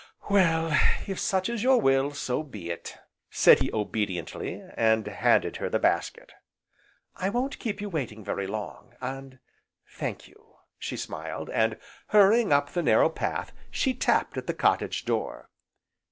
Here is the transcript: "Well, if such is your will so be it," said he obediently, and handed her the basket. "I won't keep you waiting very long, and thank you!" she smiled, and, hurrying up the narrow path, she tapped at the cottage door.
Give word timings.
"Well, 0.31 0.75
if 1.05 1.19
such 1.19 1.47
is 1.47 1.61
your 1.61 1.79
will 1.79 2.09
so 2.15 2.41
be 2.41 2.71
it," 2.71 2.97
said 3.29 3.59
he 3.59 3.71
obediently, 3.71 4.59
and 4.73 5.05
handed 5.05 5.57
her 5.57 5.69
the 5.69 5.77
basket. 5.77 6.31
"I 7.17 7.29
won't 7.29 7.59
keep 7.59 7.79
you 7.79 7.87
waiting 7.87 8.23
very 8.23 8.47
long, 8.47 8.95
and 8.99 9.37
thank 9.87 10.27
you!" 10.27 10.55
she 10.79 10.97
smiled, 10.97 11.51
and, 11.51 11.77
hurrying 12.07 12.51
up 12.51 12.71
the 12.71 12.81
narrow 12.81 13.09
path, 13.09 13.53
she 13.69 13.93
tapped 13.93 14.37
at 14.39 14.47
the 14.47 14.55
cottage 14.55 15.05
door. 15.05 15.49